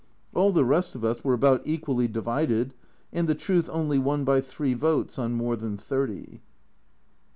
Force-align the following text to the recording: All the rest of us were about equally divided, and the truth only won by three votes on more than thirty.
All 0.33 0.51
the 0.51 0.65
rest 0.65 0.95
of 0.95 1.05
us 1.05 1.23
were 1.23 1.35
about 1.35 1.61
equally 1.63 2.07
divided, 2.07 2.73
and 3.13 3.27
the 3.29 3.35
truth 3.35 3.69
only 3.71 3.99
won 3.99 4.23
by 4.23 4.41
three 4.41 4.73
votes 4.73 5.19
on 5.19 5.33
more 5.33 5.55
than 5.55 5.77
thirty. 5.77 6.41